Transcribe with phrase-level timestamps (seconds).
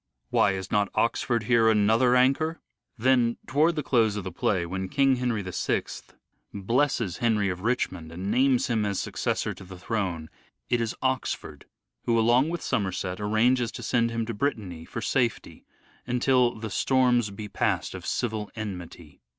[0.31, 2.59] ''Why, is not Oxford here another anchor?''
[3.07, 5.83] Then towards the close of the play, when King Henry VI
[6.51, 10.31] blesses Henry of Richmond and names him as successor to the throne,
[10.71, 11.65] it is Oxford
[12.05, 15.65] who, along with Somerset, arranges to send him to Brittany for safety,
[16.07, 19.21] until" the storms be passed of civil enmity."